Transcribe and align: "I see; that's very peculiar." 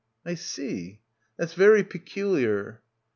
"I 0.25 0.33
see; 0.33 1.01
that's 1.37 1.53
very 1.53 1.83
peculiar." 1.83 2.81